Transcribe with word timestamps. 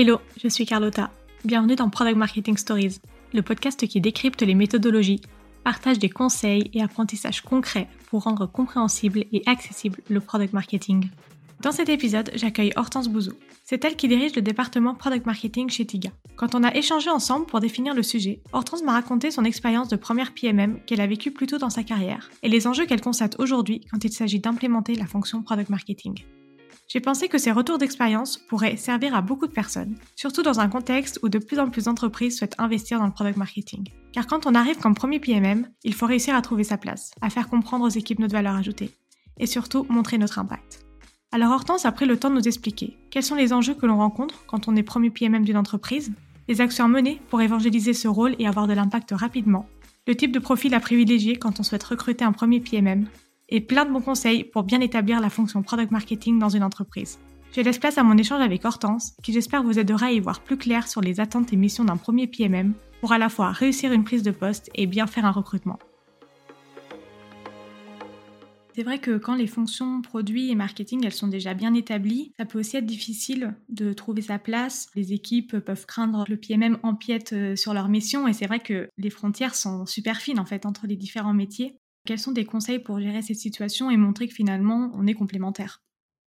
Hello, 0.00 0.20
je 0.40 0.46
suis 0.46 0.64
Carlotta. 0.64 1.10
Bienvenue 1.44 1.74
dans 1.74 1.90
Product 1.90 2.16
Marketing 2.16 2.56
Stories, 2.56 3.00
le 3.34 3.42
podcast 3.42 3.84
qui 3.84 4.00
décrypte 4.00 4.42
les 4.42 4.54
méthodologies, 4.54 5.20
partage 5.64 5.98
des 5.98 6.08
conseils 6.08 6.70
et 6.72 6.80
apprentissages 6.82 7.40
concrets 7.40 7.88
pour 8.08 8.22
rendre 8.22 8.46
compréhensible 8.46 9.24
et 9.32 9.42
accessible 9.46 9.98
le 10.08 10.20
product 10.20 10.52
marketing. 10.52 11.10
Dans 11.62 11.72
cet 11.72 11.88
épisode, 11.88 12.30
j'accueille 12.36 12.72
Hortense 12.76 13.08
Bouzou. 13.08 13.32
C'est 13.64 13.84
elle 13.84 13.96
qui 13.96 14.06
dirige 14.06 14.36
le 14.36 14.42
département 14.42 14.94
Product 14.94 15.26
Marketing 15.26 15.68
chez 15.68 15.84
Tiga. 15.84 16.10
Quand 16.36 16.54
on 16.54 16.62
a 16.62 16.76
échangé 16.76 17.10
ensemble 17.10 17.46
pour 17.46 17.58
définir 17.58 17.92
le 17.92 18.04
sujet, 18.04 18.40
Hortense 18.52 18.84
m'a 18.84 18.92
raconté 18.92 19.32
son 19.32 19.42
expérience 19.42 19.88
de 19.88 19.96
première 19.96 20.32
PMM 20.32 20.78
qu'elle 20.86 21.00
a 21.00 21.08
vécue 21.08 21.32
plus 21.32 21.48
tôt 21.48 21.58
dans 21.58 21.70
sa 21.70 21.82
carrière 21.82 22.30
et 22.44 22.48
les 22.48 22.68
enjeux 22.68 22.86
qu'elle 22.86 23.00
constate 23.00 23.34
aujourd'hui 23.40 23.80
quand 23.90 24.04
il 24.04 24.12
s'agit 24.12 24.38
d'implémenter 24.38 24.94
la 24.94 25.06
fonction 25.06 25.42
Product 25.42 25.70
Marketing. 25.70 26.22
J'ai 26.88 27.00
pensé 27.00 27.28
que 27.28 27.36
ces 27.36 27.52
retours 27.52 27.76
d'expérience 27.76 28.38
pourraient 28.38 28.78
servir 28.78 29.14
à 29.14 29.20
beaucoup 29.20 29.46
de 29.46 29.52
personnes, 29.52 29.98
surtout 30.16 30.42
dans 30.42 30.58
un 30.58 30.70
contexte 30.70 31.20
où 31.22 31.28
de 31.28 31.38
plus 31.38 31.58
en 31.58 31.68
plus 31.68 31.84
d'entreprises 31.84 32.38
souhaitent 32.38 32.54
investir 32.56 32.98
dans 32.98 33.04
le 33.04 33.12
product 33.12 33.36
marketing. 33.36 33.90
Car 34.12 34.26
quand 34.26 34.46
on 34.46 34.54
arrive 34.54 34.78
comme 34.78 34.94
premier 34.94 35.20
PMM, 35.20 35.68
il 35.84 35.92
faut 35.92 36.06
réussir 36.06 36.34
à 36.34 36.40
trouver 36.40 36.64
sa 36.64 36.78
place, 36.78 37.10
à 37.20 37.28
faire 37.28 37.50
comprendre 37.50 37.84
aux 37.84 37.90
équipes 37.90 38.20
notre 38.20 38.32
valeur 38.32 38.54
ajoutée, 38.54 38.90
et 39.38 39.44
surtout 39.44 39.84
montrer 39.90 40.16
notre 40.16 40.38
impact. 40.38 40.86
Alors 41.30 41.52
Hortense 41.52 41.84
a 41.84 41.92
pris 41.92 42.06
le 42.06 42.18
temps 42.18 42.30
de 42.30 42.36
nous 42.36 42.48
expliquer 42.48 42.96
quels 43.10 43.22
sont 43.22 43.34
les 43.34 43.52
enjeux 43.52 43.74
que 43.74 43.84
l'on 43.84 43.98
rencontre 43.98 44.46
quand 44.46 44.66
on 44.66 44.74
est 44.74 44.82
premier 44.82 45.10
PMM 45.10 45.44
d'une 45.44 45.58
entreprise, 45.58 46.10
les 46.48 46.62
actions 46.62 46.86
à 46.86 46.88
mener 46.88 47.20
pour 47.28 47.42
évangéliser 47.42 47.92
ce 47.92 48.08
rôle 48.08 48.34
et 48.38 48.46
avoir 48.46 48.66
de 48.66 48.72
l'impact 48.72 49.10
rapidement, 49.12 49.68
le 50.06 50.14
type 50.14 50.32
de 50.32 50.38
profil 50.38 50.72
à 50.72 50.80
privilégier 50.80 51.36
quand 51.36 51.60
on 51.60 51.62
souhaite 51.62 51.84
recruter 51.84 52.24
un 52.24 52.32
premier 52.32 52.60
PMM, 52.60 53.06
et 53.48 53.60
plein 53.60 53.84
de 53.84 53.92
bons 53.92 54.00
conseils 54.00 54.44
pour 54.44 54.62
bien 54.62 54.80
établir 54.80 55.20
la 55.20 55.30
fonction 55.30 55.62
product 55.62 55.90
marketing 55.90 56.38
dans 56.38 56.48
une 56.48 56.62
entreprise. 56.62 57.18
Je 57.52 57.62
laisse 57.62 57.78
place 57.78 57.96
à 57.96 58.02
mon 58.02 58.18
échange 58.18 58.42
avec 58.42 58.64
Hortense, 58.64 59.14
qui 59.22 59.32
j'espère 59.32 59.62
vous 59.62 59.78
aidera 59.78 60.06
à 60.06 60.12
y 60.12 60.20
voir 60.20 60.40
plus 60.40 60.58
clair 60.58 60.86
sur 60.86 61.00
les 61.00 61.18
attentes 61.18 61.52
et 61.52 61.56
missions 61.56 61.84
d'un 61.84 61.96
premier 61.96 62.26
PMM 62.26 62.74
pour 63.00 63.12
à 63.12 63.18
la 63.18 63.28
fois 63.28 63.52
réussir 63.52 63.92
une 63.92 64.04
prise 64.04 64.22
de 64.22 64.30
poste 64.30 64.70
et 64.74 64.86
bien 64.86 65.06
faire 65.06 65.24
un 65.24 65.30
recrutement. 65.30 65.78
C'est 68.74 68.84
vrai 68.84 69.00
que 69.00 69.18
quand 69.18 69.34
les 69.34 69.48
fonctions 69.48 70.02
produits 70.02 70.52
et 70.52 70.54
marketing, 70.54 71.04
elles 71.04 71.12
sont 71.12 71.26
déjà 71.26 71.52
bien 71.52 71.74
établies, 71.74 72.32
ça 72.38 72.44
peut 72.44 72.60
aussi 72.60 72.76
être 72.76 72.86
difficile 72.86 73.56
de 73.68 73.92
trouver 73.92 74.22
sa 74.22 74.38
place. 74.38 74.88
Les 74.94 75.12
équipes 75.12 75.58
peuvent 75.58 75.84
craindre 75.84 76.24
que 76.24 76.30
le 76.30 76.36
PMM 76.36 76.78
empiète 76.84 77.32
euh, 77.32 77.56
sur 77.56 77.74
leur 77.74 77.88
mission 77.88 78.28
et 78.28 78.32
c'est 78.32 78.46
vrai 78.46 78.60
que 78.60 78.88
les 78.96 79.10
frontières 79.10 79.56
sont 79.56 79.84
super 79.84 80.18
fines 80.18 80.38
en 80.38 80.44
fait 80.44 80.64
entre 80.64 80.86
les 80.86 80.94
différents 80.94 81.34
métiers. 81.34 81.76
Quels 82.04 82.18
sont 82.18 82.32
des 82.32 82.44
conseils 82.44 82.80
pour 82.80 82.98
gérer 82.98 83.22
cette 83.22 83.36
situation 83.38 83.88
et 83.88 83.96
montrer 83.96 84.26
que 84.26 84.34
finalement 84.34 84.90
on 84.94 85.06
est 85.06 85.14
complémentaires? 85.14 85.80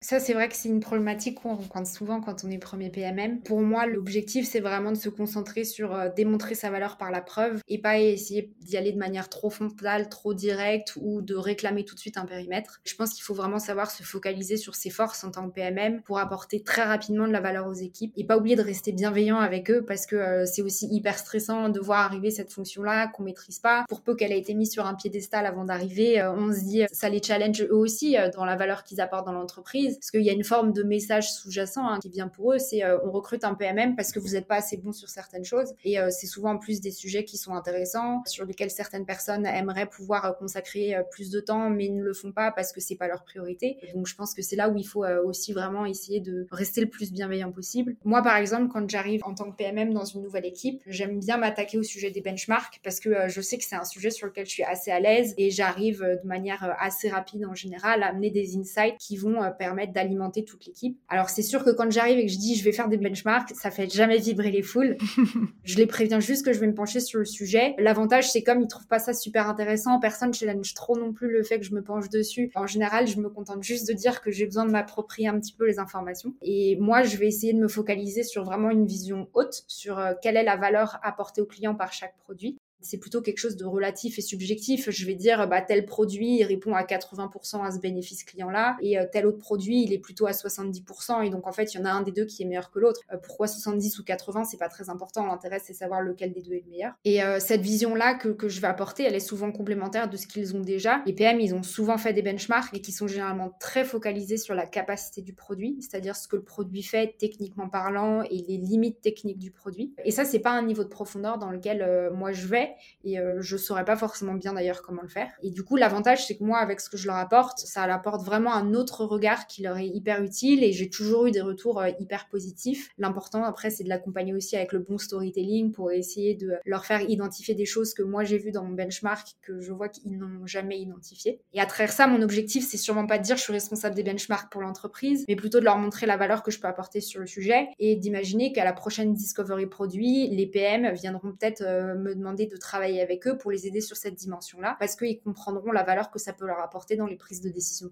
Ça, 0.00 0.20
c'est 0.20 0.32
vrai 0.32 0.48
que 0.48 0.54
c'est 0.54 0.68
une 0.68 0.78
problématique 0.78 1.40
qu'on 1.40 1.56
rencontre 1.56 1.88
souvent 1.88 2.20
quand 2.20 2.44
on 2.44 2.50
est 2.52 2.58
premier 2.58 2.88
PMM. 2.88 3.40
Pour 3.40 3.60
moi, 3.62 3.84
l'objectif, 3.86 4.46
c'est 4.46 4.60
vraiment 4.60 4.92
de 4.92 4.96
se 4.96 5.08
concentrer 5.08 5.64
sur 5.64 5.92
euh, 5.92 6.08
démontrer 6.14 6.54
sa 6.54 6.70
valeur 6.70 6.98
par 6.98 7.10
la 7.10 7.20
preuve 7.20 7.60
et 7.66 7.80
pas 7.80 7.98
essayer 7.98 8.52
d'y 8.60 8.76
aller 8.76 8.92
de 8.92 8.98
manière 8.98 9.28
trop 9.28 9.50
frontale, 9.50 10.08
trop 10.08 10.34
directe 10.34 10.92
ou 11.00 11.20
de 11.20 11.34
réclamer 11.34 11.84
tout 11.84 11.96
de 11.96 12.00
suite 12.00 12.16
un 12.16 12.26
périmètre. 12.26 12.80
Je 12.84 12.94
pense 12.94 13.12
qu'il 13.12 13.24
faut 13.24 13.34
vraiment 13.34 13.58
savoir 13.58 13.90
se 13.90 14.04
focaliser 14.04 14.56
sur 14.56 14.76
ses 14.76 14.90
forces 14.90 15.24
en 15.24 15.32
tant 15.32 15.48
que 15.48 15.54
PMM 15.54 16.02
pour 16.02 16.20
apporter 16.20 16.62
très 16.62 16.84
rapidement 16.84 17.26
de 17.26 17.32
la 17.32 17.40
valeur 17.40 17.66
aux 17.66 17.72
équipes 17.72 18.12
et 18.16 18.24
pas 18.24 18.36
oublier 18.36 18.54
de 18.54 18.62
rester 18.62 18.92
bienveillant 18.92 19.40
avec 19.40 19.68
eux 19.68 19.84
parce 19.84 20.06
que 20.06 20.14
euh, 20.14 20.46
c'est 20.46 20.62
aussi 20.62 20.86
hyper 20.92 21.18
stressant 21.18 21.70
de 21.70 21.80
voir 21.80 21.98
arriver 21.98 22.30
cette 22.30 22.52
fonction-là 22.52 23.08
qu'on 23.08 23.24
maîtrise 23.24 23.58
pas. 23.58 23.84
Pour 23.88 24.02
peu 24.02 24.14
qu'elle 24.14 24.30
ait 24.30 24.38
été 24.38 24.54
mise 24.54 24.70
sur 24.70 24.86
un 24.86 24.94
piédestal 24.94 25.44
avant 25.44 25.64
d'arriver, 25.64 26.20
euh, 26.20 26.32
on 26.32 26.52
se 26.52 26.60
dit 26.60 26.82
ça 26.92 27.08
les 27.08 27.20
challenge 27.20 27.62
eux 27.62 27.74
aussi 27.74 28.16
dans 28.36 28.44
la 28.44 28.54
valeur 28.54 28.84
qu'ils 28.84 29.00
apportent 29.00 29.26
dans 29.26 29.32
l'entreprise 29.32 29.87
parce 29.94 30.10
qu'il 30.10 30.22
y 30.22 30.30
a 30.30 30.32
une 30.32 30.44
forme 30.44 30.72
de 30.72 30.82
message 30.82 31.32
sous-jacent 31.32 31.86
hein, 31.86 31.98
qui 32.00 32.08
vient 32.10 32.28
pour 32.28 32.52
eux, 32.52 32.58
c'est 32.58 32.84
euh, 32.84 32.98
on 33.04 33.10
recrute 33.10 33.44
un 33.44 33.54
PMM 33.54 33.96
parce 33.96 34.12
que 34.12 34.18
vous 34.18 34.30
n'êtes 34.30 34.46
pas 34.46 34.56
assez 34.56 34.76
bon 34.76 34.92
sur 34.92 35.08
certaines 35.08 35.44
choses. 35.44 35.74
Et 35.84 35.98
euh, 35.98 36.08
c'est 36.10 36.26
souvent 36.26 36.52
en 36.52 36.58
plus 36.58 36.80
des 36.80 36.90
sujets 36.90 37.24
qui 37.24 37.36
sont 37.36 37.54
intéressants, 37.54 38.22
sur 38.26 38.44
lesquels 38.44 38.70
certaines 38.70 39.06
personnes 39.06 39.46
aimeraient 39.46 39.88
pouvoir 39.88 40.24
euh, 40.24 40.32
consacrer 40.32 40.96
plus 41.10 41.30
de 41.30 41.40
temps, 41.40 41.70
mais 41.70 41.88
ne 41.88 42.02
le 42.02 42.12
font 42.12 42.32
pas 42.32 42.52
parce 42.52 42.72
que 42.72 42.80
c'est 42.80 42.96
pas 42.96 43.08
leur 43.08 43.24
priorité. 43.24 43.78
donc 43.94 44.06
je 44.06 44.14
pense 44.14 44.34
que 44.34 44.42
c'est 44.42 44.56
là 44.56 44.68
où 44.68 44.76
il 44.76 44.84
faut 44.84 45.04
aussi 45.24 45.52
vraiment 45.52 45.86
essayer 45.86 46.20
de 46.20 46.46
rester 46.50 46.80
le 46.80 46.88
plus 46.88 47.12
bienveillant 47.12 47.52
possible. 47.52 47.96
Moi, 48.04 48.22
par 48.22 48.36
exemple, 48.36 48.68
quand 48.72 48.88
j'arrive 48.88 49.22
en 49.24 49.34
tant 49.34 49.50
que 49.50 49.56
PMM 49.56 49.92
dans 49.92 50.04
une 50.04 50.22
nouvelle 50.22 50.46
équipe, 50.46 50.82
j'aime 50.86 51.18
bien 51.18 51.36
m'attaquer 51.36 51.78
au 51.78 51.82
sujet 51.82 52.10
des 52.10 52.20
benchmarks 52.20 52.80
parce 52.82 53.00
que 53.00 53.28
je 53.28 53.40
sais 53.40 53.58
que 53.58 53.64
c'est 53.64 53.76
un 53.76 53.84
sujet 53.84 54.10
sur 54.10 54.26
lequel 54.26 54.46
je 54.46 54.50
suis 54.50 54.62
assez 54.62 54.90
à 54.90 55.00
l'aise 55.00 55.34
et 55.36 55.50
j'arrive 55.50 56.00
de 56.00 56.26
manière 56.26 56.76
assez 56.80 57.08
rapide 57.08 57.44
en 57.46 57.54
général 57.54 58.02
à 58.02 58.08
amener 58.08 58.30
des 58.30 58.56
insights 58.56 58.96
qui 58.98 59.16
vont 59.16 59.40
permettre 59.58 59.77
d'alimenter 59.86 60.44
toute 60.44 60.66
l'équipe. 60.66 60.98
Alors 61.08 61.30
c'est 61.30 61.42
sûr 61.42 61.64
que 61.64 61.70
quand 61.70 61.90
j'arrive 61.90 62.18
et 62.18 62.26
que 62.26 62.32
je 62.32 62.38
dis 62.38 62.56
je 62.56 62.64
vais 62.64 62.72
faire 62.72 62.88
des 62.88 62.96
benchmarks, 62.96 63.52
ça 63.54 63.70
fait 63.70 63.88
jamais 63.88 64.18
vibrer 64.18 64.50
les 64.50 64.62
foules. 64.62 64.96
je 65.64 65.76
les 65.76 65.86
préviens 65.86 66.20
juste 66.20 66.44
que 66.44 66.52
je 66.52 66.60
vais 66.60 66.66
me 66.66 66.74
pencher 66.74 67.00
sur 67.00 67.18
le 67.18 67.24
sujet. 67.24 67.74
L'avantage 67.78 68.30
c'est 68.30 68.42
comme 68.42 68.60
ils 68.60 68.68
trouvent 68.68 68.88
pas 68.88 68.98
ça 68.98 69.12
super 69.12 69.48
intéressant, 69.48 70.00
personne 70.00 70.34
challenge 70.34 70.74
trop 70.74 70.98
non 70.98 71.12
plus 71.12 71.30
le 71.30 71.42
fait 71.42 71.58
que 71.58 71.64
je 71.64 71.74
me 71.74 71.82
penche 71.82 72.08
dessus. 72.08 72.50
En 72.54 72.66
général, 72.66 73.06
je 73.06 73.18
me 73.20 73.28
contente 73.28 73.62
juste 73.62 73.88
de 73.88 73.92
dire 73.92 74.20
que 74.20 74.30
j'ai 74.30 74.46
besoin 74.46 74.66
de 74.66 74.70
m'approprier 74.70 75.28
un 75.28 75.38
petit 75.38 75.52
peu 75.52 75.66
les 75.66 75.78
informations. 75.78 76.34
Et 76.42 76.76
moi, 76.76 77.02
je 77.02 77.16
vais 77.16 77.26
essayer 77.26 77.52
de 77.52 77.58
me 77.58 77.68
focaliser 77.68 78.22
sur 78.22 78.44
vraiment 78.44 78.70
une 78.70 78.86
vision 78.86 79.28
haute, 79.34 79.64
sur 79.66 79.98
euh, 79.98 80.12
quelle 80.22 80.36
est 80.36 80.44
la 80.44 80.56
valeur 80.56 80.98
apportée 81.02 81.40
au 81.40 81.46
client 81.46 81.74
par 81.74 81.92
chaque 81.92 82.16
produit 82.18 82.58
c'est 82.80 82.98
plutôt 82.98 83.20
quelque 83.20 83.38
chose 83.38 83.56
de 83.56 83.64
relatif 83.64 84.18
et 84.18 84.22
subjectif. 84.22 84.90
Je 84.90 85.06
vais 85.06 85.14
dire, 85.14 85.48
bah, 85.48 85.60
tel 85.60 85.84
produit, 85.84 86.38
il 86.38 86.44
répond 86.44 86.74
à 86.74 86.82
80% 86.82 87.64
à 87.64 87.70
ce 87.70 87.78
bénéfice 87.78 88.24
client-là, 88.24 88.76
et 88.80 88.98
euh, 88.98 89.06
tel 89.10 89.26
autre 89.26 89.38
produit, 89.38 89.82
il 89.82 89.92
est 89.92 89.98
plutôt 89.98 90.26
à 90.26 90.32
70%, 90.32 91.24
et 91.24 91.30
donc 91.30 91.46
en 91.46 91.52
fait, 91.52 91.74
il 91.74 91.78
y 91.78 91.80
en 91.80 91.84
a 91.84 91.90
un 91.90 92.02
des 92.02 92.12
deux 92.12 92.24
qui 92.24 92.42
est 92.42 92.46
meilleur 92.46 92.70
que 92.70 92.78
l'autre. 92.78 93.00
Euh, 93.12 93.16
pourquoi 93.16 93.46
70 93.46 93.98
ou 93.98 94.02
80%, 94.02 94.44
c'est 94.44 94.56
pas 94.56 94.68
très 94.68 94.90
important. 94.90 95.26
L'intérêt, 95.26 95.60
c'est 95.62 95.72
savoir 95.72 96.02
lequel 96.02 96.32
des 96.32 96.42
deux 96.42 96.52
est 96.52 96.62
le 96.64 96.70
meilleur. 96.70 96.92
Et 97.04 97.22
euh, 97.22 97.40
cette 97.40 97.60
vision-là 97.60 98.14
que, 98.14 98.28
que, 98.28 98.48
je 98.48 98.60
vais 98.60 98.66
apporter, 98.66 99.02
elle 99.04 99.14
est 99.14 99.20
souvent 99.20 99.52
complémentaire 99.52 100.08
de 100.08 100.16
ce 100.16 100.26
qu'ils 100.26 100.56
ont 100.56 100.60
déjà. 100.60 101.02
Les 101.06 101.12
PM, 101.12 101.40
ils 101.40 101.54
ont 101.54 101.62
souvent 101.62 101.98
fait 101.98 102.12
des 102.12 102.22
benchmarks, 102.22 102.74
et 102.74 102.80
qui 102.80 102.92
sont 102.92 103.06
généralement 103.06 103.52
très 103.60 103.84
focalisés 103.84 104.36
sur 104.36 104.54
la 104.54 104.66
capacité 104.66 105.22
du 105.22 105.32
produit, 105.32 105.76
c'est-à-dire 105.80 106.16
ce 106.16 106.28
que 106.28 106.36
le 106.36 106.42
produit 106.42 106.82
fait 106.82 107.16
techniquement 107.18 107.68
parlant 107.68 108.22
et 108.22 108.44
les 108.48 108.56
limites 108.56 109.00
techniques 109.00 109.38
du 109.38 109.50
produit. 109.50 109.94
Et 110.04 110.10
ça, 110.10 110.24
c'est 110.24 110.38
pas 110.38 110.52
un 110.52 110.62
niveau 110.62 110.84
de 110.84 110.88
profondeur 110.88 111.38
dans 111.38 111.50
lequel 111.50 112.10
moi 112.14 112.32
je 112.32 112.46
vais 112.46 112.67
et 113.04 113.18
euh, 113.18 113.40
je 113.40 113.56
saurais 113.56 113.84
pas 113.84 113.96
forcément 113.96 114.34
bien 114.34 114.54
d'ailleurs 114.54 114.82
comment 114.82 115.02
le 115.02 115.08
faire. 115.08 115.30
Et 115.42 115.50
du 115.50 115.62
coup, 115.62 115.76
l'avantage, 115.76 116.26
c'est 116.26 116.36
que 116.36 116.44
moi, 116.44 116.58
avec 116.58 116.80
ce 116.80 116.90
que 116.90 116.96
je 116.96 117.06
leur 117.06 117.16
apporte, 117.16 117.58
ça 117.58 117.86
leur 117.86 117.96
apporte 117.96 118.24
vraiment 118.24 118.54
un 118.54 118.74
autre 118.74 119.04
regard 119.04 119.46
qui 119.46 119.62
leur 119.62 119.76
est 119.78 119.88
hyper 119.88 120.22
utile 120.22 120.62
et 120.62 120.72
j'ai 120.72 120.88
toujours 120.88 121.26
eu 121.26 121.30
des 121.30 121.40
retours 121.40 121.80
euh, 121.80 121.90
hyper 122.00 122.28
positifs. 122.28 122.90
L'important 122.98 123.44
après, 123.44 123.70
c'est 123.70 123.84
de 123.84 123.88
l'accompagner 123.88 124.34
aussi 124.34 124.56
avec 124.56 124.72
le 124.72 124.78
bon 124.78 124.98
storytelling 124.98 125.72
pour 125.72 125.90
essayer 125.90 126.34
de 126.34 126.54
leur 126.64 126.84
faire 126.84 127.02
identifier 127.02 127.54
des 127.54 127.66
choses 127.66 127.94
que 127.94 128.02
moi 128.02 128.24
j'ai 128.24 128.38
vues 128.38 128.52
dans 128.52 128.64
mon 128.64 128.74
benchmark 128.74 129.36
que 129.42 129.60
je 129.60 129.72
vois 129.72 129.88
qu'ils 129.88 130.16
n'ont 130.16 130.46
jamais 130.46 130.78
identifiées. 130.78 131.40
Et 131.52 131.60
à 131.60 131.66
travers 131.66 131.92
ça, 131.92 132.06
mon 132.06 132.22
objectif, 132.22 132.66
c'est 132.66 132.76
sûrement 132.76 133.06
pas 133.06 133.18
de 133.18 133.24
dire 133.24 133.36
je 133.36 133.42
suis 133.42 133.52
responsable 133.52 133.94
des 133.94 134.02
benchmarks 134.02 134.50
pour 134.50 134.62
l'entreprise, 134.62 135.24
mais 135.28 135.36
plutôt 135.36 135.60
de 135.60 135.64
leur 135.64 135.78
montrer 135.78 136.06
la 136.06 136.16
valeur 136.16 136.42
que 136.42 136.50
je 136.50 136.60
peux 136.60 136.68
apporter 136.68 137.00
sur 137.00 137.20
le 137.20 137.26
sujet 137.26 137.68
et 137.78 137.96
d'imaginer 137.96 138.52
qu'à 138.52 138.64
la 138.64 138.72
prochaine 138.72 139.14
discovery 139.14 139.66
produit, 139.66 140.28
les 140.28 140.46
PM 140.46 140.92
viendront 140.92 141.32
peut-être 141.32 141.62
euh, 141.62 141.94
me 141.94 142.14
demander 142.14 142.46
de 142.46 142.56
travailler 142.58 143.00
avec 143.00 143.26
eux 143.26 143.38
pour 143.38 143.50
les 143.50 143.66
aider 143.66 143.80
sur 143.80 143.96
cette 143.96 144.14
dimension-là, 144.14 144.76
parce 144.78 144.96
qu'ils 144.96 145.20
comprendront 145.20 145.72
la 145.72 145.82
valeur 145.82 146.10
que 146.10 146.18
ça 146.18 146.32
peut 146.32 146.46
leur 146.46 146.60
apporter 146.60 146.96
dans 146.96 147.06
les 147.06 147.16
prises 147.16 147.40
de 147.40 147.50
décision. 147.50 147.90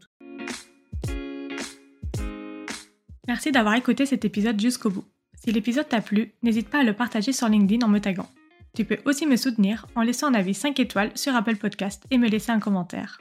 Merci 3.27 3.51
d'avoir 3.51 3.75
écouté 3.75 4.07
cet 4.07 4.25
épisode 4.25 4.61
jusqu'au 4.61 4.91
bout. 4.91 5.05
Si 5.43 5.53
l'épisode 5.53 5.89
t'a 5.89 6.01
plu, 6.01 6.35
n'hésite 6.43 6.69
pas 6.69 6.81
à 6.81 6.85
le 6.85 6.95
partager 6.95 7.33
sur 7.33 7.49
LinkedIn 7.49 7.85
en 7.85 7.89
me 7.89 8.01
taguant. 8.01 8.29
Tu 8.75 8.85
peux 8.85 8.99
aussi 9.05 9.27
me 9.27 9.37
soutenir 9.37 9.87
en 9.95 10.03
laissant 10.03 10.29
un 10.29 10.35
avis 10.35 10.55
5 10.55 10.79
étoiles 10.81 11.11
sur 11.17 11.35
Apple 11.35 11.57
Podcast 11.57 12.05
et 12.11 12.19
me 12.19 12.29
laisser 12.29 12.53
un 12.53 12.61
commentaire. 12.61 13.21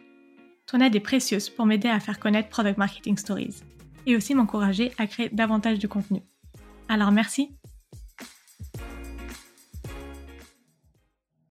Ton 0.66 0.82
aide 0.82 0.96
est 0.96 1.00
précieuse 1.00 1.50
pour 1.50 1.66
m'aider 1.66 1.88
à 1.88 2.00
faire 2.00 2.20
connaître 2.20 2.50
Product 2.50 2.78
Marketing 2.78 3.18
Stories 3.18 3.62
et 4.06 4.16
aussi 4.16 4.36
m'encourager 4.36 4.92
à 4.98 5.08
créer 5.08 5.30
davantage 5.30 5.80
de 5.80 5.88
contenu. 5.88 6.22
Alors 6.90 7.12
merci 7.12 7.56